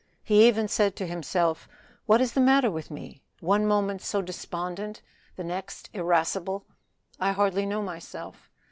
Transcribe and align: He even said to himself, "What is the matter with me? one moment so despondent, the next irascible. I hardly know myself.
He 0.23 0.47
even 0.47 0.67
said 0.67 0.95
to 0.95 1.05
himself, 1.05 1.69
"What 2.07 2.21
is 2.21 2.33
the 2.33 2.39
matter 2.41 2.71
with 2.71 2.89
me? 2.89 3.21
one 3.39 3.67
moment 3.67 4.01
so 4.01 4.19
despondent, 4.23 5.03
the 5.35 5.43
next 5.43 5.91
irascible. 5.93 6.65
I 7.19 7.33
hardly 7.33 7.67
know 7.67 7.83
myself. 7.83 8.49